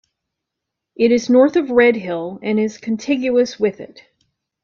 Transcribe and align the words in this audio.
It 0.95 1.11
is 1.11 1.29
north 1.29 1.55
of 1.55 1.69
Redhill 1.69 2.39
and 2.41 2.59
is 2.59 2.79
contiguous 2.79 3.59
with 3.59 3.79
it. 3.79 4.01